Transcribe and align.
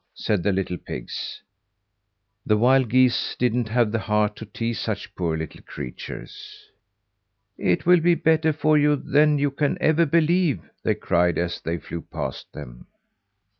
said 0.15 0.41
the 0.41 0.51
little 0.51 0.79
pigs. 0.79 1.43
The 2.43 2.57
wild 2.57 2.89
geese 2.89 3.35
didn't 3.37 3.69
have 3.69 3.91
the 3.91 3.99
heart 3.99 4.35
to 4.37 4.47
tease 4.47 4.79
such 4.79 5.13
poor 5.13 5.37
little 5.37 5.61
creatures. 5.61 6.71
"It 7.55 7.85
will 7.85 7.99
be 7.99 8.15
better 8.15 8.51
for 8.51 8.79
you 8.79 8.95
than 8.95 9.37
you 9.37 9.51
can 9.51 9.77
ever 9.79 10.07
believe," 10.07 10.67
they 10.81 10.95
cried 10.95 11.37
as 11.37 11.61
they 11.61 11.77
flew 11.77 12.01
past 12.01 12.51
them. 12.51 12.87